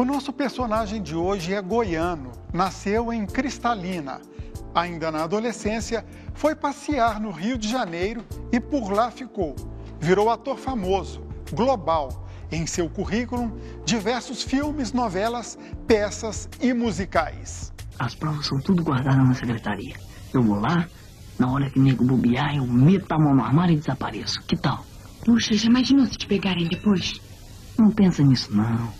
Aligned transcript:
O 0.00 0.04
nosso 0.06 0.32
personagem 0.32 1.02
de 1.02 1.14
hoje 1.14 1.52
é 1.52 1.60
goiano, 1.60 2.32
nasceu 2.54 3.12
em 3.12 3.26
Cristalina. 3.26 4.18
Ainda 4.74 5.12
na 5.12 5.24
adolescência, 5.24 6.06
foi 6.32 6.54
passear 6.54 7.20
no 7.20 7.30
Rio 7.30 7.58
de 7.58 7.68
Janeiro 7.68 8.24
e 8.50 8.58
por 8.58 8.90
lá 8.90 9.10
ficou. 9.10 9.54
Virou 10.00 10.30
ator 10.30 10.56
famoso, 10.56 11.22
global. 11.52 12.26
Em 12.50 12.66
seu 12.66 12.88
currículo, 12.88 13.54
diversos 13.84 14.42
filmes, 14.42 14.94
novelas, 14.94 15.58
peças 15.86 16.48
e 16.62 16.72
musicais. 16.72 17.70
As 17.98 18.14
provas 18.14 18.46
são 18.46 18.58
tudo 18.58 18.82
guardadas 18.82 19.28
na 19.28 19.34
secretaria. 19.34 19.96
Eu 20.32 20.42
vou 20.42 20.58
lá, 20.58 20.88
na 21.38 21.52
hora 21.52 21.68
que 21.68 21.78
o 21.78 21.82
nego 21.82 22.06
bobear, 22.06 22.56
eu 22.56 22.66
meto 22.66 23.12
a 23.12 23.18
mão 23.18 23.34
no 23.34 23.44
armário 23.44 23.74
e 23.74 23.78
desapareço. 23.78 24.40
Que 24.46 24.56
tal? 24.56 24.82
Puxa, 25.26 25.52
já 25.52 25.68
imaginou 25.68 26.06
se 26.06 26.16
te 26.16 26.26
pegarem 26.26 26.68
depois? 26.68 27.20
Não 27.78 27.90
pensa 27.90 28.22
nisso, 28.22 28.50
não. 28.56 28.99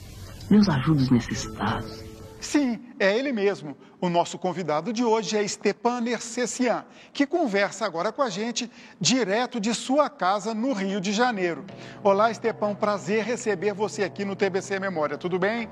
Deus 0.50 0.68
ajuda 0.68 1.02
os 1.02 1.10
necessitados. 1.10 2.04
Sim, 2.40 2.80
é 2.98 3.16
ele 3.16 3.32
mesmo. 3.32 3.76
O 4.00 4.08
nosso 4.08 4.36
convidado 4.36 4.92
de 4.92 5.04
hoje 5.04 5.36
é 5.36 5.46
Stepan 5.46 6.00
Nercessian, 6.00 6.84
que 7.12 7.24
conversa 7.26 7.86
agora 7.86 8.10
com 8.10 8.22
a 8.22 8.28
gente 8.28 8.68
direto 9.00 9.60
de 9.60 9.72
sua 9.74 10.10
casa 10.10 10.52
no 10.52 10.72
Rio 10.72 11.00
de 11.00 11.12
Janeiro. 11.12 11.64
Olá, 12.02 12.32
Stepan, 12.34 12.74
prazer 12.74 13.24
receber 13.24 13.74
você 13.74 14.02
aqui 14.02 14.24
no 14.24 14.34
TBC 14.34 14.80
Memória. 14.80 15.16
Tudo 15.16 15.38
bem? 15.38 15.68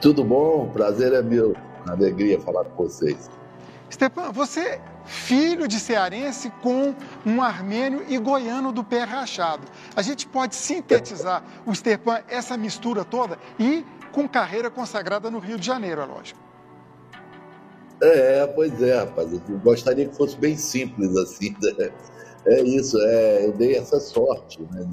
Tudo 0.00 0.24
bom, 0.24 0.70
prazer 0.70 1.12
é 1.12 1.20
meu. 1.20 1.54
Alegria 1.86 2.40
falar 2.40 2.64
com 2.64 2.84
vocês. 2.84 3.28
Stepan, 3.90 4.32
você 4.32 4.80
filho 5.04 5.68
de 5.68 5.78
cearense 5.78 6.50
com 6.62 6.94
um 7.24 7.40
armênio 7.40 8.04
e 8.08 8.18
goiano 8.18 8.72
do 8.72 8.82
pé 8.82 9.04
rachado. 9.04 9.62
A 9.94 10.02
gente 10.02 10.26
pode 10.26 10.54
sintetizar 10.54 11.44
o 11.64 11.74
Stepan, 11.74 12.22
essa 12.28 12.56
mistura 12.56 13.04
toda, 13.04 13.38
e 13.58 13.84
com 14.12 14.28
carreira 14.28 14.70
consagrada 14.70 15.30
no 15.30 15.38
Rio 15.38 15.58
de 15.58 15.66
Janeiro, 15.66 16.00
é 16.00 16.04
lógico. 16.04 16.40
É, 18.02 18.46
pois 18.48 18.82
é, 18.82 18.98
rapaz. 18.98 19.32
Eu 19.32 19.58
gostaria 19.58 20.06
que 20.06 20.14
fosse 20.14 20.36
bem 20.36 20.56
simples 20.56 21.16
assim. 21.16 21.54
Né? 21.78 21.90
É 22.46 22.60
isso, 22.62 22.98
é, 23.00 23.46
eu 23.46 23.52
dei 23.52 23.76
essa 23.76 23.98
sorte, 24.00 24.60
né? 24.72 24.88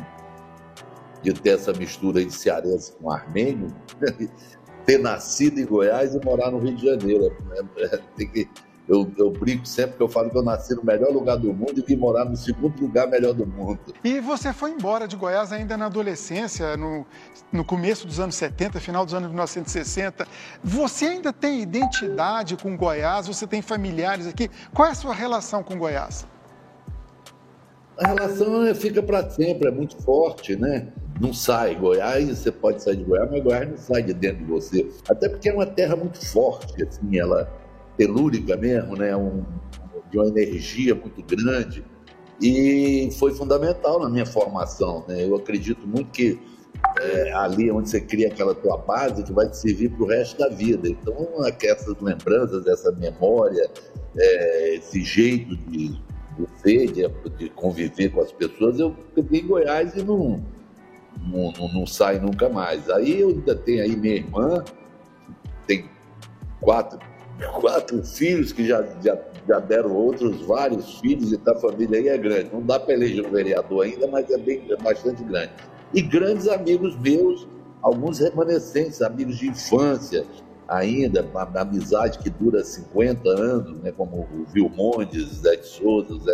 De 1.22 1.34
ter 1.34 1.52
essa 1.52 1.74
mistura 1.74 2.24
de 2.24 2.32
cearense 2.32 2.94
com 2.94 3.12
armênio, 3.12 3.74
ter 4.86 5.00
nascido 5.00 5.60
em 5.60 5.66
Goiás 5.66 6.14
e 6.16 6.26
morar 6.26 6.52
no 6.52 6.60
Rio 6.60 6.76
de 6.76 6.86
Janeiro. 6.86 7.36
Né? 7.46 8.00
Tem 8.18 8.28
que 8.28 8.50
eu, 8.88 9.10
eu 9.18 9.32
brinco 9.32 9.66
sempre 9.66 9.96
que 9.96 10.04
eu 10.04 10.10
falo 10.10 10.30
que 10.30 10.38
eu 10.38 10.44
nasci 10.44 10.76
no 10.76 10.84
melhor 10.84 11.10
lugar 11.10 11.38
do 11.38 11.54
mundo 11.54 11.74
e 11.78 11.82
vim 11.82 11.96
morar 11.96 12.26
no 12.26 12.36
segundo 12.36 12.80
lugar 12.82 13.08
melhor 13.08 13.34
do 13.34 13.46
mundo. 13.46 13.80
E 14.04 14.20
você 14.20 14.52
foi 14.52 14.72
embora 14.72 15.08
de 15.08 15.16
Goiás 15.16 15.54
ainda 15.54 15.78
na 15.78 15.86
adolescência, 15.86 16.76
no, 16.76 17.06
no 17.52 17.64
começo 17.64 18.06
dos 18.06 18.20
anos 18.20 18.36
70, 18.36 18.80
final 18.82 19.06
dos 19.06 19.14
anos 19.14 19.30
1960. 19.30 20.28
Você 20.62 21.06
ainda 21.06 21.32
tem 21.32 21.62
identidade 21.62 22.58
com 22.58 22.76
Goiás? 22.76 23.28
Você 23.28 23.48
tem 23.48 23.62
familiares 23.62 24.28
aqui? 24.28 24.50
Qual 24.74 24.88
é 24.88 24.92
a 24.92 24.96
sua 24.96 25.14
relação 25.14 25.64
com 25.64 25.78
Goiás? 25.78 26.28
A 27.98 28.08
relação 28.08 28.76
fica 28.76 29.02
para 29.02 29.30
sempre, 29.30 29.70
é 29.70 29.72
muito 29.72 29.96
forte, 30.02 30.56
né? 30.58 30.88
Não 31.22 31.32
sai. 31.32 31.76
Goiás, 31.76 32.28
você 32.28 32.52
pode 32.52 32.84
sair 32.84 32.98
de 32.98 33.04
Goiás, 33.04 33.32
mas 33.32 33.44
Goiás 33.44 33.70
não 33.70 33.78
sai 33.78 34.04
de 34.04 34.14
dentro 34.14 34.40
de 34.40 34.46
você. 34.46 34.92
Até 35.08 35.30
porque 35.30 35.48
é 35.48 35.54
uma 35.54 35.66
terra 35.66 35.96
muito 35.96 36.26
forte, 36.26 36.84
assim, 36.84 37.18
ela 37.18 37.63
telúrica 37.98 38.56
mesmo, 38.58 38.96
né? 38.96 39.16
Um, 39.16 39.44
de 40.14 40.18
uma 40.20 40.28
energia 40.28 40.94
muito 40.94 41.24
grande. 41.24 41.84
E 42.42 43.10
foi 43.18 43.34
fundamental 43.34 44.00
na 44.00 44.10
minha 44.10 44.26
formação. 44.26 45.04
Né? 45.08 45.26
Eu 45.26 45.36
acredito 45.36 45.88
muito 45.88 46.12
que 46.12 46.40
é, 47.00 47.32
ali 47.34 47.72
onde 47.72 47.90
você 47.90 48.02
cria 48.02 48.28
aquela 48.28 48.54
tua 48.54 48.78
base 48.78 49.24
que 49.24 49.32
vai 49.32 49.50
te 49.50 49.58
servir 49.58 49.90
para 49.90 50.04
o 50.04 50.08
resto 50.08 50.38
da 50.38 50.50
vida. 50.50 50.88
Então, 50.88 51.16
essas 51.62 52.00
lembranças, 52.00 52.68
essa 52.68 52.92
memória, 52.92 53.70
é, 54.18 54.76
esse 54.76 55.02
jeito 55.02 55.56
de, 55.56 55.90
de 55.90 56.48
ser, 56.58 56.92
de, 56.92 57.08
de, 57.38 57.50
conviver 57.50 58.10
com 58.10 58.22
as 58.22 58.32
pessoas, 58.32 58.80
eu 58.80 58.96
fiquei 59.16 59.40
em 59.40 59.48
Goiás 59.48 59.96
e 59.96 60.04
não, 60.04 60.44
não, 61.22 61.52
não, 61.58 61.74
não 61.74 61.88
sai 61.88 62.20
nunca 62.20 62.50
mais. 62.50 62.90
Aí 62.90 63.22
eu 63.22 63.30
ainda 63.30 63.56
tenho 63.56 63.84
aí 63.84 63.96
minha 63.96 64.16
irmã, 64.16 64.64
tem 65.66 65.90
quatro 66.60 67.00
quatro 67.60 68.04
filhos 68.04 68.52
que 68.52 68.68
já, 68.68 68.84
já, 69.04 69.18
já 69.48 69.60
deram 69.60 69.94
outros 69.94 70.42
vários 70.42 71.00
filhos, 71.00 71.32
e 71.32 71.36
então 71.36 71.56
a 71.56 71.60
família 71.60 72.00
aí 72.00 72.08
é 72.08 72.18
grande. 72.18 72.50
Não 72.54 72.62
dá 72.62 72.80
para 72.80 72.94
eleger 72.94 73.26
um 73.26 73.32
vereador 73.32 73.86
ainda, 73.86 74.08
mas 74.08 74.30
é, 74.30 74.38
bem, 74.38 74.66
é 74.70 74.78
bastante 74.78 75.24
grande. 75.24 75.52
E 75.94 76.02
grandes 76.02 76.48
amigos 76.48 76.98
meus, 77.00 77.48
alguns 77.82 78.20
remanescentes, 78.20 79.02
amigos 79.02 79.38
de 79.38 79.50
infância 79.50 80.26
ainda, 80.68 81.24
uma, 81.24 81.46
uma 81.46 81.62
amizade 81.62 82.20
que 82.20 82.30
dura 82.30 82.64
50 82.64 83.30
anos, 83.30 83.80
né, 83.82 83.92
como 83.92 84.22
o 84.22 84.46
Vilmondes, 84.52 85.42
Zé 85.42 85.56
de 85.56 85.68
Souza, 85.68 86.18
Zé, 86.20 86.34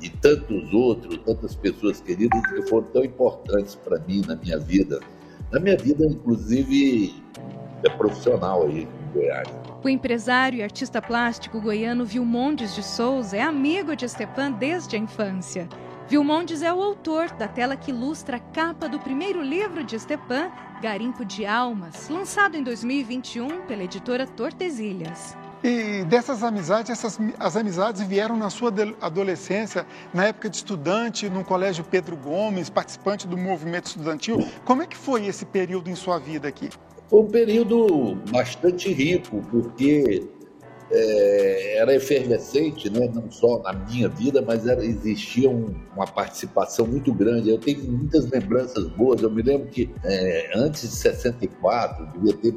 e 0.00 0.08
tantos 0.08 0.72
outros, 0.72 1.18
tantas 1.24 1.54
pessoas 1.54 2.00
queridas 2.00 2.40
que 2.46 2.62
foram 2.62 2.86
tão 2.88 3.04
importantes 3.04 3.74
para 3.74 3.98
mim 4.00 4.22
na 4.26 4.34
minha 4.36 4.58
vida. 4.58 5.00
Na 5.52 5.60
minha 5.60 5.76
vida, 5.76 6.04
inclusive, 6.06 7.14
é 7.84 7.90
profissional 7.90 8.66
aí 8.66 8.82
em 8.82 9.12
Goiás. 9.12 9.59
O 9.82 9.88
empresário 9.88 10.58
e 10.58 10.62
artista 10.62 11.00
plástico 11.00 11.58
goiano 11.58 12.04
Vilmondes 12.04 12.74
de 12.74 12.82
Souza 12.82 13.38
é 13.38 13.40
amigo 13.40 13.96
de 13.96 14.06
Stepan 14.06 14.52
desde 14.52 14.94
a 14.94 14.98
infância. 14.98 15.66
Vilmondes 16.06 16.60
é 16.60 16.70
o 16.70 16.82
autor 16.82 17.30
da 17.30 17.48
tela 17.48 17.76
que 17.76 17.90
ilustra 17.90 18.36
a 18.36 18.40
capa 18.40 18.86
do 18.86 18.98
primeiro 18.98 19.42
livro 19.42 19.82
de 19.82 19.98
Stepan, 19.98 20.50
Garimpo 20.82 21.24
de 21.24 21.46
Almas, 21.46 22.10
lançado 22.10 22.58
em 22.58 22.62
2021 22.62 23.62
pela 23.62 23.84
editora 23.84 24.26
Tortesilhas. 24.26 25.34
E 25.64 26.04
dessas 26.04 26.42
amizades, 26.42 26.90
essas, 26.90 27.18
as 27.38 27.56
amizades 27.56 28.02
vieram 28.02 28.36
na 28.36 28.50
sua 28.50 28.70
adolescência, 29.00 29.86
na 30.12 30.26
época 30.26 30.50
de 30.50 30.56
estudante, 30.56 31.30
no 31.30 31.42
Colégio 31.42 31.84
Pedro 31.84 32.16
Gomes, 32.16 32.68
participante 32.68 33.26
do 33.26 33.38
movimento 33.38 33.86
estudantil. 33.86 34.46
Como 34.62 34.82
é 34.82 34.86
que 34.86 34.96
foi 34.96 35.24
esse 35.26 35.46
período 35.46 35.88
em 35.88 35.94
sua 35.94 36.18
vida 36.18 36.46
aqui? 36.48 36.68
Foi 37.10 37.22
um 37.22 37.26
período 37.26 38.14
bastante 38.30 38.92
rico, 38.92 39.42
porque 39.50 40.28
é, 40.92 41.78
era 41.78 41.92
efervescente, 41.92 42.88
né? 42.88 43.10
não 43.12 43.28
só 43.32 43.60
na 43.64 43.72
minha 43.72 44.08
vida, 44.08 44.40
mas 44.40 44.64
era, 44.64 44.84
existia 44.84 45.50
um, 45.50 45.74
uma 45.92 46.06
participação 46.06 46.86
muito 46.86 47.12
grande. 47.12 47.50
Eu 47.50 47.58
tenho 47.58 47.82
muitas 47.90 48.30
lembranças 48.30 48.86
boas. 48.90 49.20
Eu 49.20 49.30
me 49.30 49.42
lembro 49.42 49.66
que 49.66 49.90
é, 50.04 50.52
antes 50.54 50.82
de 50.82 50.94
64, 50.94 52.06
devia 52.12 52.32
ter, 52.34 52.54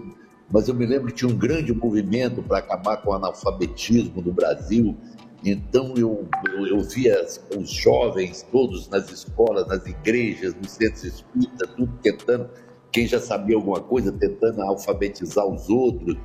mas 0.51 0.67
eu 0.67 0.75
me 0.75 0.85
lembro 0.85 1.07
que 1.07 1.13
tinha 1.15 1.31
um 1.31 1.37
grande 1.37 1.73
movimento 1.73 2.43
para 2.43 2.59
acabar 2.59 2.97
com 2.97 3.09
o 3.09 3.13
analfabetismo 3.13 4.21
do 4.21 4.31
Brasil. 4.31 4.95
Então 5.43 5.95
eu, 5.97 6.27
eu, 6.47 6.67
eu, 6.67 6.79
via 6.81 7.25
os 7.57 7.71
jovens 7.71 8.45
todos 8.51 8.87
nas 8.87 9.11
escolas, 9.11 9.67
nas 9.67 9.83
igrejas, 9.87 10.53
nos 10.53 10.69
centros 10.69 11.03
espíritas, 11.03 11.69
tudo 11.75 11.91
tentando 12.03 12.51
quem 12.93 13.07
já 13.07 13.19
sabia 13.19 13.55
alguma 13.55 13.81
coisa, 13.81 14.11
tentando 14.11 14.61
alfabetizar 14.61 15.45
os 15.45 15.67
outros. 15.67 16.15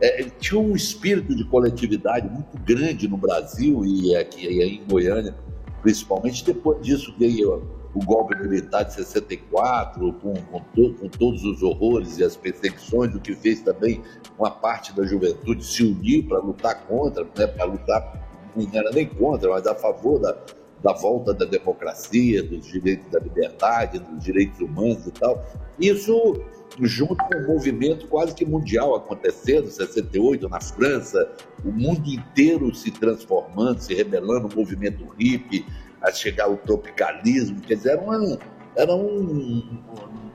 É, 0.00 0.22
tinha 0.38 0.60
um 0.60 0.76
espírito 0.76 1.34
de 1.34 1.42
coletividade 1.44 2.28
muito 2.28 2.56
grande 2.62 3.08
no 3.08 3.16
Brasil 3.16 3.84
e 3.84 4.14
aqui 4.14 4.46
e 4.46 4.62
em 4.62 4.84
Goiânia, 4.86 5.34
principalmente. 5.82 6.44
Depois 6.44 6.80
disso 6.82 7.12
veio 7.18 7.66
o 7.94 8.04
golpe 8.04 8.36
militar 8.36 8.84
de 8.84 8.92
64, 8.92 10.12
com, 10.12 10.34
com, 10.34 10.60
to, 10.74 10.94
com 11.00 11.08
todos 11.08 11.42
os 11.42 11.62
horrores 11.62 12.18
e 12.18 12.24
as 12.24 12.36
perseguições, 12.36 13.14
o 13.14 13.18
que 13.18 13.34
fez 13.34 13.62
também 13.62 14.02
uma 14.38 14.50
parte 14.50 14.94
da 14.94 15.04
juventude 15.04 15.64
se 15.64 15.82
unir 15.82 16.28
para 16.28 16.38
lutar 16.38 16.86
contra, 16.86 17.24
né, 17.36 17.46
para 17.46 17.64
lutar, 17.64 18.50
não 18.54 18.68
era 18.72 18.90
nem 18.90 19.06
contra, 19.06 19.50
mas 19.50 19.66
a 19.66 19.74
favor 19.74 20.20
da, 20.20 20.36
da 20.82 20.92
volta 20.92 21.34
da 21.34 21.44
democracia, 21.44 22.42
dos 22.42 22.66
direitos 22.66 23.10
da 23.10 23.18
liberdade, 23.18 23.98
dos 23.98 24.22
direitos 24.22 24.60
humanos 24.60 25.06
e 25.06 25.10
tal. 25.12 25.44
Isso 25.78 26.40
junto 26.80 27.16
com 27.16 27.38
um 27.38 27.46
movimento 27.46 28.06
quase 28.08 28.34
que 28.34 28.44
mundial 28.44 28.94
acontecendo, 28.94 29.68
68 29.68 30.48
na 30.48 30.60
França, 30.60 31.32
o 31.64 31.70
mundo 31.70 32.08
inteiro 32.08 32.74
se 32.74 32.90
transformando, 32.90 33.80
se 33.80 33.94
rebelando, 33.94 34.48
o 34.48 34.56
movimento 34.56 35.04
hippie, 35.18 35.64
a 36.00 36.12
chegar 36.12 36.44
ao 36.44 36.56
tropicalismo, 36.56 37.60
quer 37.60 37.74
dizer, 37.74 37.90
era 37.90 38.00
uma, 38.00 38.38
era 38.76 38.94
um, 38.94 39.82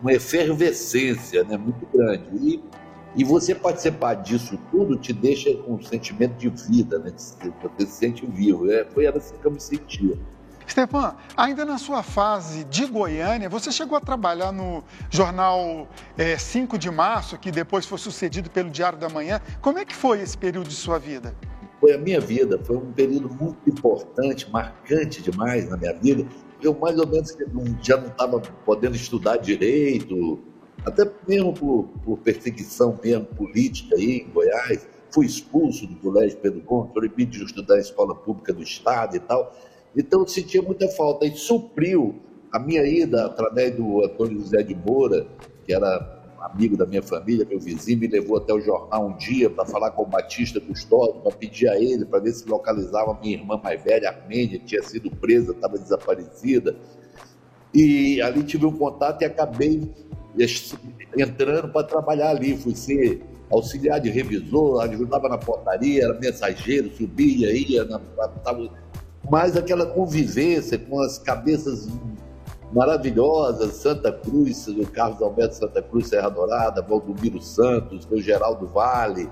uma 0.02 0.12
efervescência 0.12 1.44
né, 1.46 1.58
muito 1.58 1.86
grande. 1.94 2.26
E, 2.34 2.64
e 3.16 3.24
você 3.24 3.56
participar 3.56 4.16
disso 4.16 4.60
tudo 4.72 4.98
te 4.98 5.14
deixa 5.14 5.56
com 5.58 5.76
um 5.76 5.82
sentimento 5.82 6.36
de 6.36 6.50
vida, 6.50 7.00
né, 7.00 7.14
você 7.16 7.86
se 7.86 7.92
sente 7.92 8.26
vivo. 8.26 8.70
É, 8.70 8.84
foi 8.86 9.08
assim 9.08 9.36
que 9.38 9.46
eu 9.46 9.52
me 9.52 9.62
sentia. 9.62 10.18
Stepan, 10.68 11.16
ainda 11.36 11.66
na 11.66 11.78
sua 11.78 12.04
fase 12.04 12.64
de 12.66 12.86
Goiânia, 12.86 13.50
você 13.50 13.72
chegou 13.72 13.98
a 13.98 14.02
trabalhar 14.02 14.52
no 14.52 14.84
jornal 15.10 15.88
é, 16.18 16.38
5 16.38 16.78
de 16.78 16.90
março, 16.90 17.38
que 17.38 17.52
depois 17.52 17.86
foi 17.86 17.98
sucedido 17.98 18.50
pelo 18.50 18.70
Diário 18.70 18.98
da 18.98 19.10
Manhã. 19.10 19.42
Como 19.62 19.78
é 19.78 19.86
que 19.86 19.96
foi 19.96 20.22
esse 20.22 20.38
período 20.38 20.70
de 20.70 20.76
sua 20.76 20.98
vida? 20.98 21.36
Foi 21.80 21.94
a 21.94 21.98
minha 21.98 22.20
vida, 22.20 22.60
foi 22.64 22.78
um 22.78 22.92
período 22.94 23.30
muito 23.34 23.70
importante, 23.70 24.50
marcante 24.50 25.22
demais 25.22 25.70
na 25.70 25.76
minha 25.76 25.94
vida. 25.94 26.26
Eu 26.62 26.74
mais 26.74 26.98
ou 26.98 27.06
menos 27.06 27.36
já 27.82 27.98
não 27.98 28.08
estava 28.08 28.40
podendo 28.40 28.96
estudar 28.96 29.38
direito, 29.38 30.42
até 30.86 31.10
mesmo 31.28 31.54
por, 31.54 31.90
por 32.04 32.18
perseguição 32.20 32.98
mesmo 33.04 33.26
política 33.26 33.96
aí 33.96 34.22
em 34.22 34.30
Goiás, 34.30 34.88
fui 35.12 35.26
expulso 35.26 35.86
do 35.86 35.96
colégio 35.98 36.38
Pedro 36.40 36.62
Gomes, 36.62 36.92
proibido 36.92 37.32
de 37.32 37.44
estudar 37.44 37.78
em 37.78 37.82
escola 37.82 38.16
pública 38.16 38.52
do 38.52 38.64
Estado 38.64 39.16
e 39.16 39.20
tal. 39.20 39.56
Então 39.96 40.26
sentia 40.28 40.62
muita 40.62 40.88
falta. 40.90 41.26
E 41.26 41.36
supriu 41.36 42.16
a 42.52 42.60
minha 42.60 42.84
ida 42.86 43.26
através 43.26 43.76
do 43.76 44.04
Antônio 44.04 44.40
José 44.40 44.64
de 44.64 44.76
Moura, 44.76 45.26
que 45.66 45.74
era 45.74 46.24
amigo 46.44 46.76
da 46.76 46.86
minha 46.86 47.02
família, 47.02 47.46
meu 47.46 47.60
vizinho, 47.60 48.00
me 48.00 48.08
levou 48.08 48.38
até 48.38 48.54
o 48.54 48.60
jornal 48.60 49.08
um 49.08 49.18
dia 49.18 49.50
para 49.50 49.66
falar 49.66 49.92
com 49.92 50.04
o 50.04 50.06
Batista 50.06 50.60
Custódio, 50.60 51.22
para 51.22 51.32
pedir 51.32 51.70
a 51.70 51.80
ele, 51.80 52.06
para 52.06 52.20
ver 52.20 52.34
se 52.34 52.48
localizava 52.48 53.18
minha 53.22 53.38
irmã 53.38 53.60
mais 53.64 53.82
velha, 53.82 54.10
Armênia, 54.10 54.60
que 54.60 54.66
tinha 54.66 54.84
sido 54.84 55.10
presa, 55.10 55.52
estava 55.52 55.78
desaparecida. 55.78 56.76
E 57.74 58.22
ali 58.22 58.44
tive 58.44 58.66
um 58.66 58.78
contato 58.78 59.22
e 59.22 59.26
acabei 59.26 59.90
entrando 61.18 61.72
para 61.72 61.88
trabalhar 61.88 62.30
ali. 62.30 62.56
Fui 62.58 62.76
ser 62.76 63.24
auxiliar 63.50 64.00
de 64.00 64.10
revisor, 64.10 64.82
ajudava 64.84 65.30
na 65.30 65.38
portaria, 65.38 66.04
era 66.04 66.14
mensageiro, 66.20 66.92
subia, 66.96 67.52
ia, 67.52 67.86
na, 67.86 68.00
tava, 68.44 68.70
mas 69.30 69.56
aquela 69.56 69.86
convivência 69.86 70.78
com 70.78 71.00
as 71.00 71.18
cabeças 71.18 71.88
maravilhosas, 72.74 73.76
Santa 73.76 74.12
Cruz, 74.12 74.68
o 74.68 74.86
Carlos 74.88 75.22
Alberto 75.22 75.56
Santa 75.56 75.82
Cruz, 75.82 76.08
Serra 76.08 76.30
Dourada, 76.30 76.82
Valdomiro 76.82 77.42
Santos, 77.42 78.08
o 78.10 78.20
Geraldo 78.20 78.68
Vale, 78.68 79.30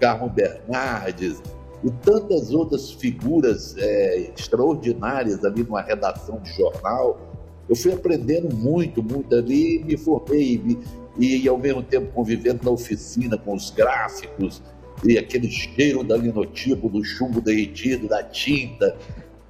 Carmo 0.00 0.28
Bernardes, 0.28 1.42
e 1.84 1.90
tantas 2.02 2.52
outras 2.52 2.90
figuras 2.90 3.76
é, 3.76 4.32
extraordinárias 4.36 5.44
ali 5.44 5.62
numa 5.62 5.82
redação 5.82 6.40
de 6.40 6.50
jornal. 6.52 7.20
Eu 7.68 7.76
fui 7.76 7.92
aprendendo 7.92 8.54
muito, 8.54 9.02
muito 9.02 9.34
ali, 9.34 9.84
me 9.84 9.96
formei 9.96 10.78
e, 11.18 11.42
e 11.44 11.48
ao 11.48 11.58
mesmo 11.58 11.82
tempo 11.82 12.12
convivendo 12.12 12.64
na 12.64 12.70
oficina 12.70 13.36
com 13.36 13.54
os 13.54 13.70
gráficos 13.70 14.62
e 15.04 15.16
aquele 15.16 15.48
cheiro 15.50 16.02
da 16.02 16.16
linotipo, 16.16 16.88
do 16.88 17.04
chumbo 17.04 17.40
derretido, 17.40 18.08
da 18.08 18.22
tinta. 18.22 18.96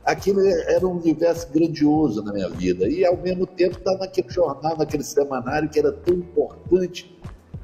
Aquilo 0.09 0.41
era 0.41 0.87
um 0.87 0.93
universo 0.93 1.47
grandioso 1.53 2.23
na 2.23 2.33
minha 2.33 2.49
vida. 2.49 2.89
E 2.89 3.05
ao 3.05 3.15
mesmo 3.19 3.47
tempo 3.47 3.77
estar 3.77 3.95
naquele 3.99 4.31
jornal, 4.31 4.75
naquele 4.75 5.05
semanário 5.05 5.69
que 5.69 5.79
era 5.79 5.93
tão 5.93 6.15
importante 6.15 7.15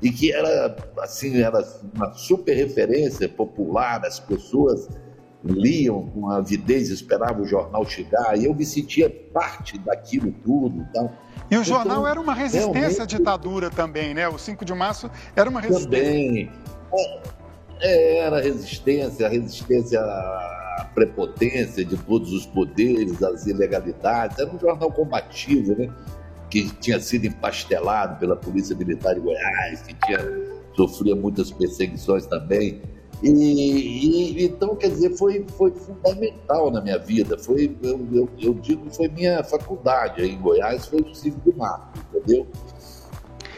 e 0.03 0.11
que 0.11 0.31
era 0.31 0.77
assim 0.99 1.41
era 1.41 1.65
uma 1.95 2.13
super 2.13 2.55
referência 2.55 3.27
popular 3.29 4.05
as 4.05 4.21
pessoas 4.21 4.89
liam 5.43 6.09
com 6.09 6.29
avidez 6.29 6.91
esperavam 6.91 7.43
o 7.43 7.47
jornal 7.47 7.87
chegar 7.87 8.37
e 8.37 8.45
eu 8.45 8.55
me 8.55 8.67
sentia 8.67 9.09
parte 9.33 9.79
daquilo 9.79 10.35
tudo 10.45 10.85
então 10.91 11.11
e 11.51 11.57
o 11.57 11.61
então, 11.61 11.65
jornal 11.65 12.07
era 12.07 12.21
uma 12.21 12.35
resistência 12.35 12.73
realmente... 12.73 13.03
à 13.03 13.07
ditadura 13.07 13.71
também, 13.71 14.15
né? 14.15 14.27
O 14.29 14.39
5 14.39 14.65
de 14.65 14.73
março 14.73 15.11
era 15.37 15.49
uma 15.49 15.61
resistência. 15.61 15.99
Também. 15.99 16.51
É, 17.81 18.19
era 18.19 18.41
resistência, 18.41 19.27
a 19.27 19.29
resistência 19.29 20.01
à 20.01 20.64
prepotência 20.95 21.85
de 21.85 21.97
todos 21.97 22.33
os 22.33 22.47
poderes, 22.47 23.23
às 23.23 23.47
ilegalidades. 23.47 24.39
Era 24.39 24.51
um 24.51 24.59
jornal 24.59 24.91
combativo, 24.91 25.77
né? 25.77 25.89
Que 26.51 26.71
tinha 26.77 27.01
sido 27.01 27.27
empastelado 27.27 28.19
pela 28.19 28.37
Polícia 28.37 28.77
Militar 28.77 29.15
de 29.15 29.21
Goiás, 29.21 29.83
que 29.83 29.95
tinha, 30.07 30.19
sofria 30.77 31.15
muitas 31.15 31.51
perseguições 31.51 32.27
também. 32.27 32.81
E, 33.23 33.31
e, 33.31 34.45
então, 34.45 34.75
quer 34.77 34.89
dizer, 34.89 35.17
foi, 35.17 35.47
foi 35.57 35.71
fundamental 35.71 36.71
na 36.71 36.81
minha 36.81 36.99
vida. 36.99 37.39
Foi, 37.39 37.77
eu, 37.83 38.07
eu, 38.13 38.29
eu 38.39 38.55
digo 38.55 38.91
foi 38.91 39.09
minha 39.09 39.43
faculdade 39.43 40.23
em 40.23 40.39
Goiás, 40.41 40.87
foi 40.87 41.01
o 41.01 41.15
5 41.15 41.41
de 41.41 41.57
março, 41.57 41.89
entendeu? 42.13 42.47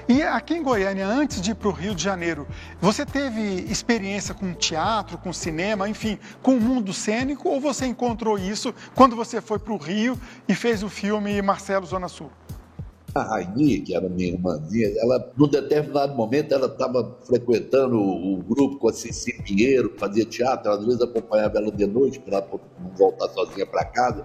E 0.08 0.22
aqui 0.22 0.54
em 0.54 0.62
Goiânia, 0.62 1.04
antes 1.04 1.40
de 1.40 1.50
ir 1.50 1.56
para 1.56 1.66
o 1.66 1.72
Rio 1.72 1.92
de 1.92 2.04
Janeiro, 2.04 2.46
você 2.80 3.04
teve 3.04 3.40
experiência 3.68 4.32
com 4.32 4.54
teatro, 4.54 5.18
com 5.18 5.32
cinema, 5.32 5.88
enfim, 5.88 6.16
com 6.40 6.52
o 6.52 6.60
mundo 6.60 6.92
cênico, 6.92 7.48
ou 7.48 7.60
você 7.60 7.86
encontrou 7.86 8.38
isso 8.38 8.72
quando 8.94 9.16
você 9.16 9.40
foi 9.40 9.58
para 9.58 9.72
o 9.72 9.76
Rio 9.76 10.16
e 10.48 10.54
fez 10.54 10.84
o 10.84 10.88
filme 10.88 11.42
Marcelo 11.42 11.84
Zona 11.84 12.06
Sul? 12.06 12.30
A 13.16 13.22
Raini, 13.22 13.80
que 13.80 13.96
era 13.96 14.08
minha 14.08 14.28
irmãzinha, 14.28 14.88
ela, 15.00 15.32
num 15.36 15.48
determinado 15.48 16.14
momento, 16.14 16.54
ela 16.54 16.66
estava 16.66 17.18
frequentando 17.26 17.98
o, 17.98 18.36
grupo 18.44 18.76
com 18.76 18.88
a 18.88 18.92
Cici 18.92 19.42
Pinheiro, 19.42 19.92
fazia 19.98 20.24
teatro, 20.24 20.70
às 20.70 20.84
vezes 20.84 21.00
acompanhava 21.00 21.58
ela 21.58 21.72
de 21.72 21.86
noite 21.86 22.20
para 22.20 22.36
ela 22.36 22.60
não 22.80 22.90
voltar 22.94 23.28
sozinha 23.30 23.66
para 23.66 23.84
casa. 23.86 24.24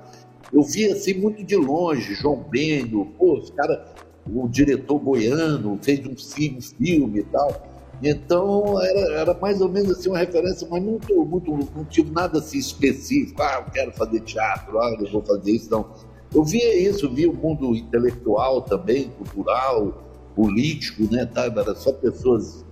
Eu 0.54 0.62
via 0.62 0.94
assim 0.94 1.16
muito 1.16 1.44
de 1.44 1.56
longe, 1.56 2.14
João 2.14 2.44
Bento, 2.44 3.08
pô, 3.18 3.40
os 3.40 3.50
cara, 3.50 3.96
o 4.34 4.48
diretor 4.48 5.00
goiano, 5.00 5.78
fez 5.82 6.06
um 6.06 6.16
filme, 6.16 7.20
e 7.20 7.24
tal. 7.24 7.68
Então 8.04 8.82
era, 8.82 9.00
era 9.20 9.34
mais 9.36 9.62
ou 9.62 9.70
menos 9.70 9.92
assim 9.92 10.10
uma 10.10 10.18
referência, 10.18 10.68
mas 10.70 10.82
muito, 10.82 11.26
muito, 11.26 11.52
não 11.52 11.86
tive 11.86 12.12
nada 12.12 12.40
assim 12.40 12.58
específico. 12.58 13.42
Ah, 13.42 13.64
eu 13.66 13.72
quero 13.72 13.92
fazer 13.92 14.22
teatro, 14.22 14.80
ah, 14.80 14.96
eu 15.00 15.12
vou 15.12 15.22
fazer 15.22 15.52
isso, 15.52 15.70
não 15.70 15.86
eu 16.34 16.46
via 16.46 16.90
isso, 16.90 17.14
via 17.14 17.30
o 17.30 17.34
mundo 17.34 17.76
intelectual 17.76 18.62
também, 18.62 19.10
cultural, 19.10 20.02
político, 20.34 21.04
né? 21.12 21.26
Tá? 21.26 21.44
Era 21.46 21.76
só 21.76 21.92
pessoas 21.92 22.66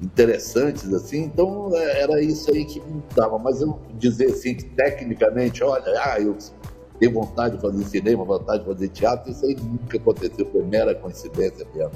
interessantes 0.00 0.92
assim, 0.94 1.24
então 1.24 1.70
é, 1.74 2.02
era 2.02 2.22
isso 2.22 2.50
aí 2.50 2.64
que 2.64 2.80
me 2.80 3.02
dava. 3.14 3.36
Mas 3.38 3.60
eu 3.60 3.78
dizer 3.98 4.26
assim 4.26 4.54
que 4.54 4.64
tecnicamente, 4.64 5.62
olha, 5.64 5.84
ah, 6.04 6.20
eu 6.20 6.36
tenho 7.00 7.12
vontade 7.12 7.56
de 7.56 7.62
fazer 7.62 7.82
cinema, 7.84 8.24
vontade 8.24 8.60
de 8.60 8.66
fazer 8.66 8.88
teatro, 8.88 9.30
isso 9.32 9.44
aí 9.46 9.56
nunca 9.56 9.96
aconteceu, 9.96 10.46
foi 10.52 10.62
mera 10.62 10.94
coincidência 10.94 11.66
mesmo. 11.74 11.92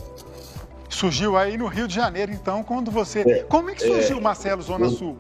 Surgiu 0.89 1.37
aí 1.37 1.59
no 1.59 1.67
Rio 1.67 1.87
de 1.87 1.95
Janeiro, 1.95 2.33
então, 2.33 2.63
quando 2.63 2.91
você. 2.91 3.21
É, 3.21 3.43
Como 3.43 3.69
é 3.69 3.75
que 3.75 3.83
surgiu, 3.83 4.17
é, 4.17 4.21
Marcelo, 4.21 4.63
Zona 4.63 4.87
eu, 4.87 4.91
Sul? 4.91 5.17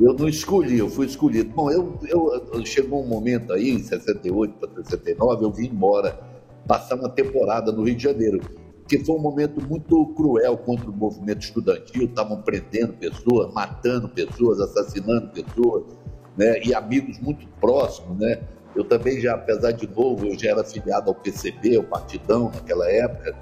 Eu 0.00 0.14
não 0.14 0.28
escolhi, 0.28 0.78
eu 0.78 0.88
fui 0.88 1.06
escolhido. 1.06 1.50
Bom, 1.50 1.70
eu, 1.70 1.98
eu 2.06 2.64
chegou 2.64 3.02
um 3.02 3.06
momento 3.06 3.52
aí, 3.52 3.70
em 3.70 3.82
68 3.82 4.54
para 4.54 4.84
69, 4.84 5.44
eu 5.44 5.50
vim 5.50 5.66
embora, 5.66 6.20
passar 6.66 6.94
uma 6.94 7.08
temporada 7.08 7.72
no 7.72 7.82
Rio 7.82 7.96
de 7.96 8.02
Janeiro, 8.04 8.40
que 8.86 8.98
foi 9.04 9.16
um 9.16 9.20
momento 9.20 9.60
muito 9.66 10.06
cruel 10.14 10.56
contra 10.58 10.88
o 10.88 10.92
movimento 10.92 11.42
estudantil, 11.42 12.04
estavam 12.04 12.42
prendendo 12.42 12.92
pessoas, 12.92 13.52
matando 13.52 14.08
pessoas, 14.08 14.60
assassinando 14.60 15.30
pessoas, 15.30 15.84
né? 16.36 16.60
E 16.62 16.72
amigos 16.72 17.18
muito 17.18 17.48
próximos, 17.60 18.18
né? 18.18 18.40
Eu 18.78 18.84
também 18.84 19.20
já, 19.20 19.34
apesar 19.34 19.72
de 19.72 19.88
novo, 19.88 20.24
eu 20.24 20.38
já 20.38 20.52
era 20.52 20.62
filiado 20.62 21.10
ao 21.10 21.14
PCB, 21.16 21.76
ao 21.76 21.82
Partidão 21.82 22.52
naquela 22.54 22.88
época, 22.88 23.34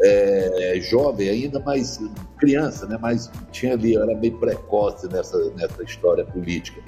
é, 0.00 0.80
jovem 0.80 1.28
ainda, 1.28 1.60
mas 1.60 2.00
criança, 2.38 2.86
né? 2.86 2.96
Mas 2.98 3.30
tinha 3.52 3.74
ali, 3.74 3.92
eu 3.92 4.02
era 4.02 4.18
meio 4.18 4.38
precoce 4.38 5.06
nessa, 5.08 5.38
nessa 5.50 5.82
história 5.82 6.24
política. 6.24 6.80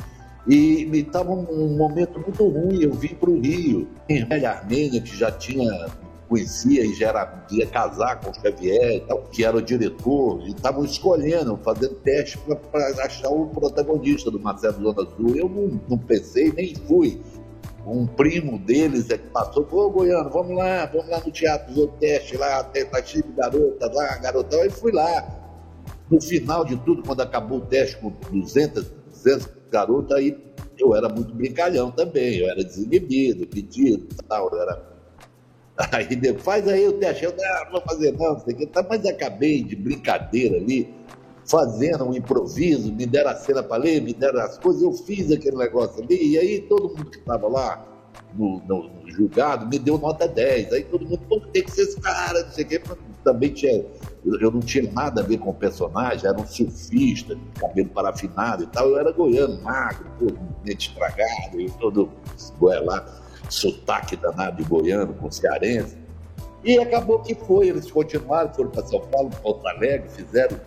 E 0.49 0.88
estava 0.95 1.30
um 1.30 1.76
momento 1.76 2.19
muito 2.19 2.49
ruim. 2.49 2.83
Eu 2.83 2.95
vim 2.95 3.14
para 3.14 3.28
o 3.28 3.38
Rio, 3.38 3.87
em 4.09 4.25
Velha 4.25 4.50
Armênia, 4.50 5.02
que 5.02 5.14
já 5.14 5.30
tinha 5.30 5.71
conhecia 6.26 6.87
e 6.87 6.95
já 6.95 7.09
era, 7.09 7.45
ia 7.50 7.66
casar 7.66 8.21
com 8.21 8.30
o 8.30 8.35
Xavier 8.35 9.04
que 9.33 9.45
era 9.45 9.57
o 9.57 9.61
diretor, 9.61 10.40
e 10.47 10.50
estavam 10.50 10.85
escolhendo, 10.85 11.59
fazendo 11.64 11.97
teste 11.97 12.38
para 12.71 12.87
achar 13.04 13.28
o 13.28 13.47
protagonista 13.49 14.30
do 14.30 14.38
Marcelo 14.38 14.80
Zona 14.80 15.02
Azul. 15.02 15.35
Eu 15.35 15.49
não, 15.49 15.80
não 15.88 15.99
pensei, 15.99 16.52
nem 16.52 16.73
fui 16.87 17.21
um 17.87 18.07
primo 18.07 18.59
deles 18.59 19.11
é 19.11 19.19
que 19.19 19.29
passou, 19.29 19.67
ô 19.71 19.91
Goiano, 19.91 20.31
vamos 20.31 20.57
lá, 20.57 20.87
vamos 20.87 21.09
lá 21.09 21.21
no 21.21 21.31
teatro 21.31 21.75
ver 21.75 21.83
o 21.83 21.89
teste 21.89 22.37
lá, 22.37 22.63
tentativa 22.65 23.27
de 23.27 23.33
garota 23.33 23.93
lá, 23.93 24.17
garotão, 24.19 24.65
e 24.65 24.71
fui 24.71 24.93
lá. 24.93 25.37
No 26.11 26.21
final 26.21 26.65
de 26.65 26.77
tudo, 26.79 27.03
quando 27.03 27.21
acabou 27.21 27.59
o 27.59 27.67
teste 27.67 27.97
com 27.99 28.11
200, 28.31 28.91
200 29.11 29.49
garotas, 29.71 30.19
aí 30.19 30.37
eu 30.79 30.95
era 30.95 31.09
muito 31.09 31.35
brincalhão 31.35 31.91
também, 31.91 32.39
eu 32.39 32.49
era 32.49 32.63
desinibido, 32.65 33.47
pedido 33.47 34.09
tal, 34.29 34.55
era... 34.59 34.91
Aí 35.93 36.07
faz 36.39 36.69
aí 36.69 36.87
o 36.87 36.93
teste, 36.93 37.25
eu 37.25 37.35
ah, 37.41 37.63
não 37.65 37.73
vou 37.73 37.81
fazer 37.81 38.13
não, 38.13 38.35
não 38.35 38.41
sei 38.41 38.53
o 38.53 38.57
que, 38.59 38.67
tá, 38.67 38.85
mas 38.87 39.03
acabei 39.07 39.65
de 39.65 39.75
brincadeira 39.75 40.59
ali, 40.59 40.95
fazendo 41.50 42.04
um 42.04 42.14
improviso, 42.14 42.92
me 42.92 43.04
deram 43.04 43.30
a 43.30 43.35
cena 43.35 43.61
para 43.61 43.83
ler, 43.83 44.00
me 44.00 44.14
deram 44.14 44.40
as 44.40 44.57
coisas, 44.57 44.83
eu 44.83 44.92
fiz 44.92 45.33
aquele 45.33 45.57
negócio 45.57 46.00
ali, 46.00 46.33
e 46.33 46.38
aí 46.38 46.61
todo 46.61 46.88
mundo 46.88 47.07
que 47.07 47.19
estava 47.19 47.49
lá 47.49 47.85
no, 48.33 48.62
no, 48.69 48.88
no, 48.88 49.11
julgado 49.11 49.66
me 49.66 49.76
deu 49.76 49.99
nota 49.99 50.28
10. 50.28 50.73
Aí 50.73 50.85
todo 50.85 51.04
mundo, 51.04 51.21
pô, 51.28 51.40
tem 51.40 51.64
que 51.64 51.73
ser 51.73 51.83
esse 51.83 52.00
cara, 52.00 52.45
não 52.45 52.52
sei 52.52 52.64
o 52.64 52.69
quê. 52.69 52.83
Também 53.25 53.50
tinha, 53.50 53.85
eu 54.25 54.50
não 54.50 54.61
tinha 54.61 54.90
nada 54.92 55.21
a 55.21 55.25
ver 55.25 55.38
com 55.38 55.50
o 55.50 55.54
personagem, 55.54 56.28
era 56.28 56.40
um 56.40 56.47
surfista, 56.47 57.37
cabelo 57.59 57.88
parafinado 57.88 58.62
e 58.62 58.66
tal. 58.69 58.88
Eu 58.88 58.99
era 58.99 59.11
goiano, 59.11 59.61
magro, 59.61 60.07
todo 60.21 60.38
dente 60.62 60.90
estragado, 60.90 61.61
e 61.61 61.69
todo 61.73 62.11
lá, 62.61 63.04
sotaque 63.49 64.14
danado 64.16 64.62
de 64.62 64.69
goiano 64.69 65.12
com 65.14 65.30
cearense. 65.30 65.99
E 66.62 66.78
acabou 66.78 67.21
que 67.21 67.35
foi, 67.35 67.69
eles 67.69 67.90
continuaram, 67.90 68.52
foram 68.52 68.71
para 68.71 68.87
São 68.87 69.00
Paulo, 69.00 69.30
Porto 69.42 69.66
Alegre, 69.66 70.09
fizeram 70.11 70.59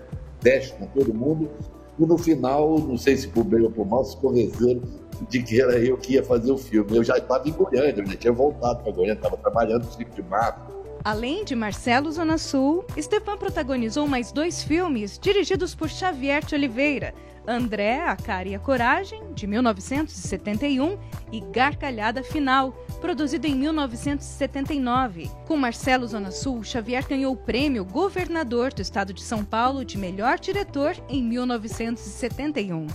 teste 0.44 0.74
com 0.74 0.86
todo 0.88 1.14
mundo, 1.14 1.50
e 1.98 2.06
no 2.06 2.18
final, 2.18 2.78
não 2.80 2.98
sei 2.98 3.16
se 3.16 3.28
por 3.28 3.44
bem 3.44 3.62
ou 3.62 3.72
por 3.72 3.86
mal, 3.86 4.04
se 4.04 4.18
convenceram 4.18 4.82
de 5.30 5.42
que 5.42 5.62
era 5.62 5.78
eu 5.78 5.98
que 5.98 6.14
ia 6.14 6.24
fazer 6.24 6.52
o 6.52 6.58
filme. 6.58 6.98
Eu 6.98 7.04
já 7.04 7.18
estava 7.18 7.48
em 7.48 7.52
Goiânia, 7.52 7.96
eu 7.98 8.06
já 8.06 8.16
tinha 8.16 8.34
voltado 8.34 8.84
para 8.84 8.92
Goiânia, 8.92 9.14
estava 9.14 9.38
trabalhando 9.38 9.86
no 9.86 9.92
5 9.92 10.12
de 10.16 10.24
março, 10.24 10.74
Além 11.04 11.44
de 11.44 11.54
Marcelo 11.54 12.10
Zona 12.14 12.38
Sul, 12.38 12.86
Stepan 12.98 13.38
protagonizou 13.38 14.08
mais 14.08 14.32
dois 14.32 14.64
filmes 14.64 15.20
dirigidos 15.20 15.76
por 15.76 15.90
Xavier 15.90 16.46
de 16.46 16.56
Oliveira, 16.56 17.14
André, 17.46 18.02
a 18.02 18.16
Cara 18.16 18.48
e 18.48 18.56
a 18.56 18.60
Coragem, 18.60 19.22
de 19.34 19.46
1971, 19.46 20.98
e 21.30 21.42
Gargalhada 21.42 22.24
Final, 22.24 22.74
produzido 23.04 23.46
em 23.46 23.54
1979. 23.54 25.30
Com 25.46 25.58
Marcelo 25.58 26.08
Zona 26.08 26.32
Sul, 26.32 26.64
Xavier 26.64 27.06
ganhou 27.06 27.34
o 27.34 27.38
prêmio 27.38 27.84
Governador 27.84 28.74
do 28.74 28.82
Estado 28.82 29.14
de 29.14 29.22
São 29.22 29.44
Paulo 29.44 29.84
de 29.84 29.98
melhor 29.98 30.40
diretor 30.40 30.96
em 31.10 31.22
1971. 31.22 32.88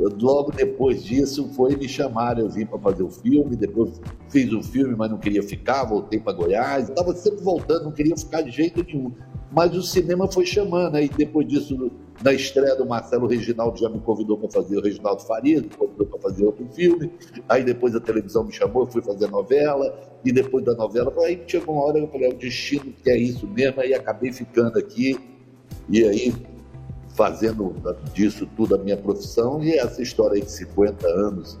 Eu, 0.00 0.10
logo 0.20 0.50
depois 0.50 1.04
disso, 1.04 1.48
foi 1.54 1.76
me 1.76 1.88
chamar, 1.88 2.40
eu 2.40 2.50
vim 2.50 2.66
para 2.66 2.80
fazer 2.80 3.04
o 3.04 3.08
filme, 3.08 3.54
depois 3.54 4.00
fiz 4.28 4.52
o 4.52 4.60
filme, 4.60 4.96
mas 4.96 5.12
não 5.12 5.18
queria 5.18 5.44
ficar, 5.44 5.84
voltei 5.84 6.18
para 6.18 6.32
Goiás, 6.32 6.88
estava 6.88 7.14
sempre 7.14 7.44
voltando, 7.44 7.84
não 7.84 7.92
queria 7.92 8.16
ficar 8.16 8.42
de 8.42 8.50
jeito 8.50 8.84
nenhum. 8.84 9.12
Mas 9.52 9.76
o 9.76 9.82
cinema 9.82 10.26
foi 10.26 10.44
chamando, 10.44 10.96
aí 10.96 11.08
depois 11.08 11.46
disso, 11.46 11.88
na 12.22 12.32
estreia 12.32 12.74
do 12.76 12.86
Marcelo 12.86 13.26
Reginaldo, 13.26 13.78
já 13.78 13.88
me 13.88 14.00
convidou 14.00 14.38
para 14.38 14.50
fazer 14.50 14.78
o 14.78 14.82
Reginaldo 14.82 15.22
Faria, 15.22 15.60
me 15.60 15.68
convidou 15.68 16.06
para 16.06 16.18
fazer 16.20 16.44
outro 16.44 16.66
filme, 16.72 17.10
aí 17.48 17.62
depois 17.62 17.94
a 17.94 18.00
televisão 18.00 18.44
me 18.44 18.52
chamou, 18.52 18.84
eu 18.84 18.86
fui 18.86 19.02
fazer 19.02 19.28
novela, 19.28 19.98
e 20.24 20.32
depois 20.32 20.64
da 20.64 20.74
novela, 20.74 21.12
aí 21.24 21.42
chegou 21.46 21.74
uma 21.74 21.84
hora 21.84 21.98
eu 21.98 22.08
falei, 22.08 22.28
é 22.28 22.32
o 22.32 22.36
destino 22.36 22.92
que 23.02 23.10
é 23.10 23.16
isso 23.16 23.46
mesmo, 23.46 23.80
aí 23.80 23.94
acabei 23.94 24.32
ficando 24.32 24.78
aqui, 24.78 25.18
e 25.88 26.04
aí 26.04 26.34
fazendo 27.14 27.74
disso 28.12 28.46
tudo 28.56 28.74
a 28.74 28.78
minha 28.78 28.96
profissão 28.96 29.62
e 29.64 29.72
essa 29.72 30.02
história 30.02 30.34
aí 30.34 30.42
de 30.42 30.50
50 30.50 31.06
anos, 31.06 31.58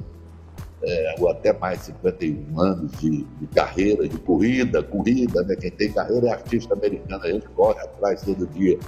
é, 0.82 1.14
ou 1.18 1.30
até 1.30 1.52
mais 1.52 1.80
51 1.80 2.60
anos 2.60 2.92
de, 3.00 3.24
de, 3.24 3.46
carreira, 3.54 4.06
de 4.06 4.18
corrida, 4.18 4.82
corrida, 4.82 5.42
né? 5.42 5.56
Quem 5.56 5.70
tem 5.70 5.90
carreira 5.90 6.28
é 6.28 6.32
artista 6.32 6.74
americano, 6.74 7.24
a 7.24 7.28
gente 7.28 7.48
corre 7.48 7.80
atrás 7.80 8.22
todo 8.22 8.46
dia. 8.48 8.78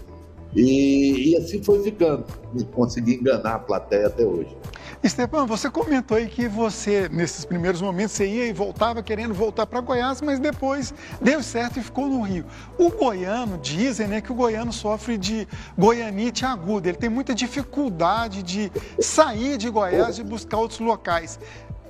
E, 0.55 1.31
e 1.31 1.37
assim 1.37 1.63
foi 1.63 1.83
ficando, 1.83 2.25
e 2.57 2.65
consegui 2.65 3.15
enganar 3.15 3.55
a 3.55 3.59
plateia 3.59 4.07
até 4.07 4.25
hoje. 4.25 4.57
Esteban, 5.03 5.47
você 5.47 5.71
comentou 5.71 6.17
aí 6.17 6.27
que 6.27 6.49
você, 6.49 7.09
nesses 7.09 7.45
primeiros 7.45 7.81
momentos, 7.81 8.17
você 8.17 8.27
ia 8.27 8.47
e 8.47 8.53
voltava 8.53 9.01
querendo 9.03 9.33
voltar 9.33 9.65
para 9.67 9.81
Goiás, 9.81 10.21
mas 10.21 10.41
depois 10.41 10.93
deu 11.21 11.41
certo 11.41 11.79
e 11.79 11.83
ficou 11.83 12.09
no 12.09 12.21
Rio. 12.23 12.45
O 12.77 12.91
goiano, 12.91 13.59
dizem 13.59 14.09
né, 14.09 14.21
que 14.21 14.33
o 14.33 14.35
goiano 14.35 14.73
sofre 14.73 15.17
de 15.17 15.47
goianite 15.79 16.45
aguda, 16.45 16.89
ele 16.89 16.99
tem 16.99 17.09
muita 17.09 17.33
dificuldade 17.35 18.43
de 18.43 18.73
sair 18.99 19.57
de 19.57 19.71
Goiás 19.71 20.19
e 20.19 20.25
buscar 20.25 20.59
outros 20.59 20.81
locais. 20.81 21.39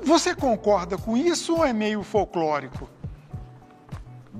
Você 0.05 0.35
concorda 0.35 0.99
com 0.99 1.17
isso 1.17 1.57
ou 1.57 1.65
é 1.65 1.73
meio 1.73 2.03
folclórico? 2.03 2.98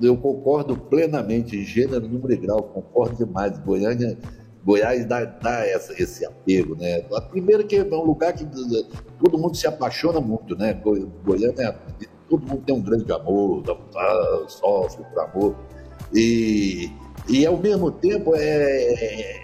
Eu 0.01 0.15
concordo 0.17 0.77
plenamente, 0.77 1.63
gênero, 1.63 2.07
número 2.07 2.33
e 2.33 2.37
grau, 2.37 2.63
concordo 2.63 3.17
demais. 3.17 3.57
Goiânia 3.59 4.17
Goiás 4.63 5.05
dá, 5.05 5.23
dá 5.25 5.65
essa, 5.65 5.93
esse 6.01 6.25
apego, 6.25 6.75
né? 6.75 7.03
A 7.13 7.21
primeira 7.21 7.63
que 7.63 7.77
é 7.77 7.83
um 7.83 8.03
lugar 8.03 8.33
que 8.33 8.45
todo 9.17 9.37
mundo 9.37 9.55
se 9.55 9.65
apaixona 9.65 10.19
muito, 10.19 10.55
né? 10.55 10.73
Goiânia, 11.23 11.75
todo 12.29 12.45
mundo 12.45 12.63
tem 12.65 12.75
um 12.75 12.81
grande 12.81 13.11
amor, 13.11 13.63
sofre 14.47 15.03
por 15.05 15.21
amor. 15.21 15.55
E, 16.13 16.91
e 17.27 17.45
ao 17.45 17.57
mesmo 17.57 17.89
tempo 17.89 18.35
é, 18.35 18.41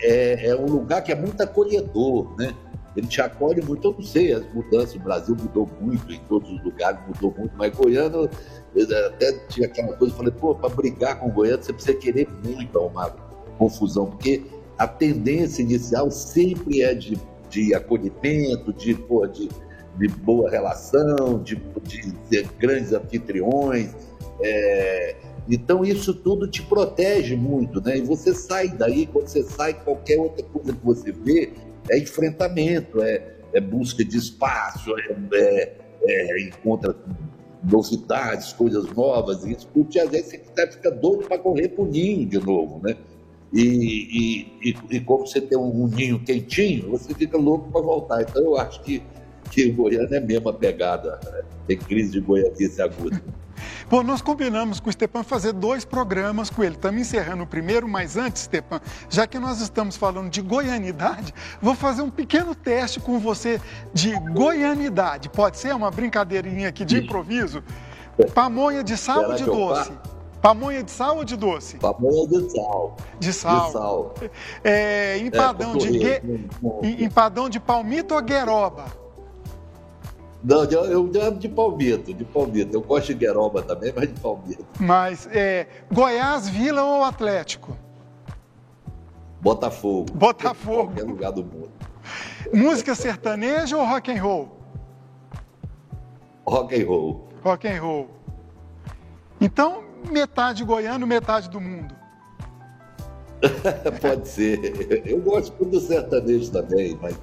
é, 0.04 0.48
é, 0.48 0.56
um 0.56 0.66
lugar 0.66 1.02
que 1.02 1.12
é 1.12 1.16
muito 1.16 1.42
acolhedor, 1.42 2.36
né? 2.38 2.54
Ele 2.96 3.08
te 3.08 3.20
acolhe 3.20 3.62
muito, 3.62 3.88
eu 3.88 3.94
não 3.94 4.02
sei, 4.02 4.32
as 4.32 4.54
mudanças, 4.54 4.96
o 4.96 5.00
Brasil 5.00 5.36
mudou 5.36 5.68
muito, 5.82 6.14
em 6.14 6.20
todos 6.30 6.50
os 6.50 6.64
lugares 6.64 7.00
mudou 7.06 7.34
muito, 7.38 7.54
mas 7.58 7.76
Goiânia, 7.76 8.30
até 8.84 9.32
tinha 9.48 9.68
aquela 9.68 9.94
coisa, 9.94 10.14
falei, 10.16 10.32
pô, 10.32 10.54
para 10.54 10.70
brigar 10.70 11.20
com 11.20 11.30
Goiânia 11.30 11.62
você 11.62 11.74
precisa 11.74 11.98
querer 11.98 12.28
muito 12.44 12.78
arrumar 12.78 13.16
confusão, 13.58 14.08
porque 14.08 14.44
a 14.78 14.88
tendência 14.88 15.62
inicial 15.62 16.12
sempre 16.12 16.82
é 16.82 16.94
de, 16.94 17.18
de 17.50 17.74
acolhimento, 17.74 18.74
de, 18.74 18.94
pô, 18.94 19.26
de, 19.26 19.50
de 19.98 20.08
boa 20.08 20.50
relação, 20.50 21.42
de, 21.42 21.56
de 22.30 22.44
grandes 22.60 22.92
anfitriões. 22.92 23.96
É, 24.42 25.16
então 25.50 25.86
isso 25.86 26.14
tudo 26.14 26.48
te 26.48 26.62
protege 26.62 27.36
muito, 27.36 27.80
né? 27.82 27.98
E 27.98 28.02
você 28.02 28.34
sai 28.34 28.70
daí, 28.70 29.06
quando 29.06 29.28
você 29.28 29.44
sai, 29.44 29.74
qualquer 29.74 30.20
outra 30.20 30.44
coisa 30.44 30.74
que 30.74 30.86
você 30.86 31.12
vê 31.12 31.54
é 31.90 31.98
enfrentamento, 31.98 33.02
é, 33.02 33.36
é 33.54 33.62
busca 33.62 34.04
de 34.04 34.18
espaço, 34.18 34.94
é, 34.98 35.16
é, 35.34 35.76
é 36.04 36.42
encontra 36.42 36.96
novidades, 37.70 38.54
coisas 38.54 38.86
novas, 38.94 39.44
isso 39.46 39.68
tudo 39.74 40.00
às 40.00 40.10
vezes 40.10 40.40
você 40.54 40.68
fica 40.68 40.92
doido 40.92 41.28
para 41.28 41.38
correr 41.38 41.70
pro 41.70 41.86
ninho 41.86 42.26
de 42.26 42.40
novo, 42.40 42.80
né? 42.84 42.96
E, 43.54 43.62
e, 43.62 44.70
e, 44.70 44.98
e, 44.98 45.00
como 45.00 45.26
você 45.26 45.40
tem 45.40 45.58
um 45.58 45.88
ninho 45.88 46.20
quentinho, 46.20 46.90
você 46.90 47.14
fica 47.14 47.38
louco 47.38 47.72
para 47.72 47.82
voltar. 47.82 48.22
Então 48.22 48.44
eu 48.44 48.58
acho 48.58 48.82
que, 48.82 49.02
que 49.50 49.72
Goiânia 49.72 50.18
é 50.18 50.50
a 50.50 50.54
pegada. 50.54 51.20
Né? 51.24 51.44
Tem 51.68 51.78
crise 51.78 52.12
de 52.12 52.20
goianice 52.20 52.82
aguda. 52.82 53.22
Bom, 53.88 54.02
nós 54.02 54.20
combinamos 54.20 54.80
com 54.80 54.90
o 54.90 54.92
Stepan 54.94 55.24
fazer 55.24 55.54
dois 55.54 55.86
programas 55.86 56.50
com 56.50 56.64
ele. 56.64 56.74
Estamos 56.74 57.00
encerrando 57.02 57.44
o 57.44 57.48
primeiro, 57.48 57.88
mas 57.88 58.18
antes, 58.18 58.42
Stepan, 58.42 58.82
já 59.10 59.28
que 59.28 59.38
nós 59.38 59.62
estamos 59.62 59.96
falando 59.96 60.30
de 60.30 60.42
goianidade, 60.42 61.32
vou 61.62 61.76
fazer 61.76 62.02
um 62.02 62.10
pequeno 62.10 62.56
teste 62.56 63.00
com 63.00 63.20
você 63.20 63.62
de 63.94 64.12
goianidade. 64.32 65.30
Pode 65.30 65.60
ser 65.60 65.76
uma 65.76 65.92
brincadeirinha 65.92 66.70
aqui 66.70 66.84
de 66.84 66.98
improviso? 66.98 67.64
Pamonha 68.34 68.84
de 68.84 68.98
sal 68.98 69.30
ou 69.30 69.36
de 69.36 69.44
doce? 69.44 69.92
Pamonha 70.42 70.82
de 70.84 70.92
sal 70.92 71.18
ou 71.18 71.24
de 71.24 71.36
doce? 71.36 71.78
Pamonha 71.78 72.28
de 72.28 72.52
sal. 72.52 72.98
De 73.20 73.34
sal. 73.34 73.66
De 73.66 73.72
sal. 73.72 74.14
É, 74.64 75.18
empadão, 75.20 75.74
é, 75.74 75.78
de 75.78 75.90
gue... 75.90 77.04
empadão 77.04 77.50
de 77.50 77.60
palmito 77.60 78.16
ou 78.16 78.22
gueroba? 78.22 79.05
Não, 80.46 80.64
eu 80.64 81.12
amo 81.24 81.40
de 81.40 81.50
palmito, 81.50 82.14
de 82.14 82.24
palmito. 82.24 82.78
Eu 82.78 82.82
gosto 82.82 83.08
de 83.08 83.16
gueroba 83.16 83.64
também, 83.64 83.92
mas 83.96 84.14
de 84.14 84.20
palmito. 84.20 84.64
Mas 84.80 85.28
é, 85.32 85.66
Goiás, 85.92 86.48
Vila 86.48 86.84
ou 86.84 87.04
Atlético? 87.04 87.76
Botafogo. 89.42 90.06
Botafogo. 90.14 90.94
Qualquer 90.94 91.04
lugar 91.04 91.32
do 91.32 91.44
mundo. 91.44 91.72
Música 92.54 92.94
sertaneja 92.94 93.76
ou 93.76 93.84
rock 93.84 94.12
and 94.12 94.22
roll? 94.22 94.52
Rock 96.46 96.80
and 96.80 96.88
roll. 96.88 97.28
Rock 97.44 97.68
and 97.68 97.82
roll. 97.82 98.08
Então, 99.42 99.84
metade 100.12 100.64
goiano, 100.64 101.08
metade 101.08 101.50
do 101.50 101.60
mundo. 101.60 101.96
Pode 104.00 104.28
ser. 104.28 105.02
Eu 105.08 105.20
gosto 105.22 105.66
do 105.66 105.80
sertanejo 105.80 106.52
também, 106.52 106.96
mas 107.02 107.18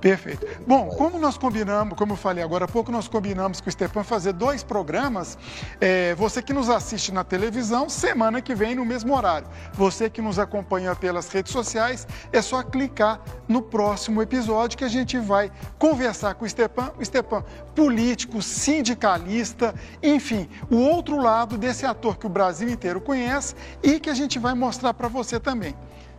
Perfeito. 0.00 0.46
Bom, 0.66 0.88
como 0.88 1.18
nós 1.18 1.36
combinamos, 1.36 1.96
como 1.96 2.14
eu 2.14 2.16
falei 2.16 2.42
agora 2.42 2.64
há 2.64 2.68
pouco, 2.68 2.90
nós 2.90 3.06
combinamos 3.06 3.60
com 3.60 3.68
o 3.68 3.72
Stepan 3.72 4.02
fazer 4.02 4.32
dois 4.32 4.62
programas. 4.62 5.36
É, 5.78 6.14
você 6.14 6.40
que 6.40 6.54
nos 6.54 6.70
assiste 6.70 7.12
na 7.12 7.22
televisão, 7.22 7.86
semana 7.90 8.40
que 8.40 8.54
vem 8.54 8.74
no 8.74 8.84
mesmo 8.84 9.14
horário. 9.14 9.46
Você 9.74 10.08
que 10.08 10.22
nos 10.22 10.38
acompanha 10.38 10.96
pelas 10.96 11.28
redes 11.28 11.52
sociais, 11.52 12.06
é 12.32 12.40
só 12.40 12.62
clicar 12.62 13.20
no 13.46 13.60
próximo 13.60 14.22
episódio 14.22 14.78
que 14.78 14.84
a 14.84 14.88
gente 14.88 15.18
vai 15.18 15.52
conversar 15.78 16.34
com 16.34 16.46
o 16.46 16.48
Stepan. 16.48 16.92
O 16.98 17.04
Stepan, 17.04 17.44
político, 17.74 18.40
sindicalista, 18.40 19.74
enfim, 20.02 20.48
o 20.70 20.76
outro 20.76 21.20
lado 21.20 21.58
desse 21.58 21.84
ator 21.84 22.16
que 22.16 22.26
o 22.26 22.30
Brasil 22.30 22.70
inteiro 22.70 23.02
conhece 23.02 23.54
e 23.82 24.00
que 24.00 24.08
a 24.08 24.14
gente 24.14 24.38
vai 24.38 24.54
mostrar 24.54 24.94
para 24.94 25.08
você 25.08 25.38
também. 25.38 25.74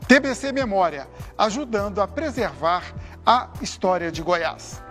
TBC 0.08 0.51
Memória, 0.51 1.08
ajudando 1.38 2.01
a 2.01 2.08
preservar 2.08 2.84
a 3.25 3.50
história 3.62 4.12
de 4.12 4.22
Goiás. 4.22 4.81